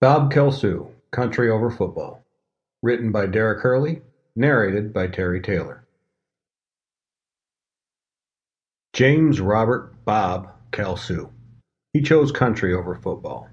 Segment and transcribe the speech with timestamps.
[0.00, 2.24] Bob Kalsu, Country Over Football.
[2.82, 4.00] Written by Derek Hurley,
[4.34, 5.86] narrated by Terry Taylor.
[8.94, 11.30] James Robert Bob Kalsu.
[11.92, 13.50] He chose country over football.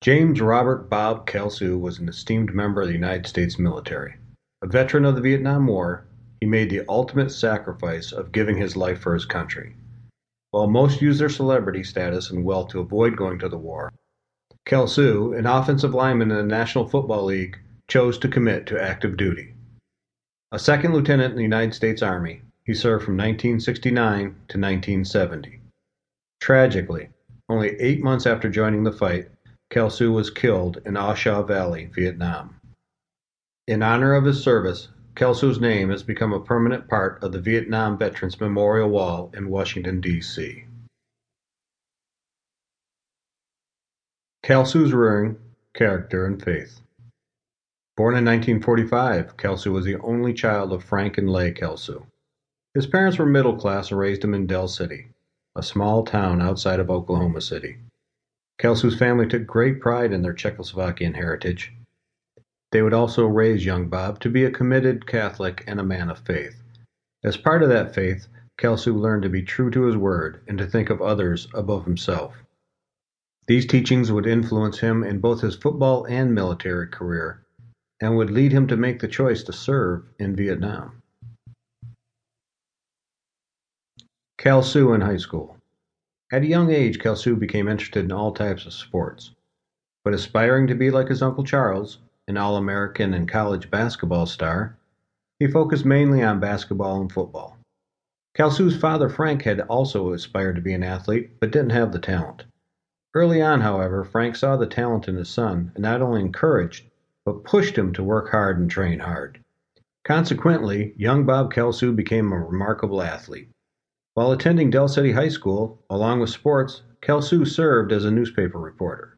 [0.00, 4.16] James Robert Bob Kalsu was an esteemed member of the United States military.
[4.62, 6.08] A veteran of the Vietnam War,
[6.40, 9.76] he made the ultimate sacrifice of giving his life for his country.
[10.50, 13.92] While most use their celebrity status and wealth to avoid going to the war,
[14.66, 19.54] Kalsu, an offensive lineman in the National Football League, chose to commit to active duty.
[20.50, 25.60] A second lieutenant in the United States Army, he served from 1969 to 1970.
[26.40, 27.10] Tragically,
[27.48, 29.28] only eight months after joining the fight,
[29.70, 32.56] Kalsu was killed in A-Shau Valley, Vietnam.
[33.68, 37.96] In honor of his service, Kalsu's name has become a permanent part of the Vietnam
[37.96, 40.65] Veterans Memorial Wall in Washington, D.C.
[44.46, 45.38] Kalsu's rearing,
[45.74, 46.80] character, and faith.
[47.96, 52.06] Born in 1945, Kalsu was the only child of Frank and Leigh Kalsu.
[52.72, 55.08] His parents were middle class and raised him in Del City,
[55.56, 57.78] a small town outside of Oklahoma City.
[58.60, 61.72] Kalsu's family took great pride in their Czechoslovakian heritage.
[62.70, 66.20] They would also raise young Bob to be a committed Catholic and a man of
[66.20, 66.62] faith.
[67.24, 70.66] As part of that faith, Kalsu learned to be true to his word and to
[70.66, 72.45] think of others above himself.
[73.46, 77.44] These teachings would influence him in both his football and military career,
[78.00, 81.02] and would lead him to make the choice to serve in Vietnam.
[84.38, 85.56] Kalsu in high school.
[86.32, 89.30] At a young age, Kalsu became interested in all types of sports.
[90.04, 94.76] But aspiring to be like his uncle Charles, an All American and college basketball star,
[95.38, 97.56] he focused mainly on basketball and football.
[98.36, 102.44] Kalsu's father Frank had also aspired to be an athlete, but didn't have the talent.
[103.16, 106.84] Early on, however, Frank saw the talent in his son and not only encouraged,
[107.24, 109.42] but pushed him to work hard and train hard.
[110.04, 113.48] Consequently, young Bob Kalsu became a remarkable athlete.
[114.12, 119.16] While attending Del City High School, along with sports, Kalsu served as a newspaper reporter.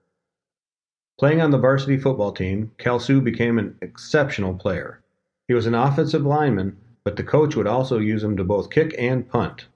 [1.19, 5.01] Playing on the varsity football team, Kalsu became an exceptional player.
[5.49, 8.95] He was an offensive lineman, but the coach would also use him to both kick
[8.97, 9.67] and punt.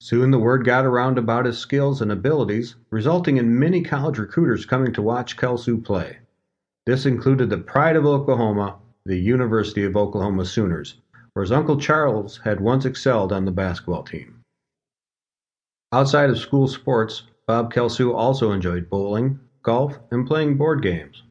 [0.00, 4.64] Soon the word got around about his skills and abilities, resulting in many college recruiters
[4.64, 6.18] coming to watch Kalsu play.
[6.86, 11.00] This included the pride of Oklahoma, the University of Oklahoma Sooners,
[11.32, 14.42] where his Uncle Charles had once excelled on the basketball team.
[15.92, 21.24] Outside of school sports, Bob Kalsu also enjoyed bowling, golf, and playing board games.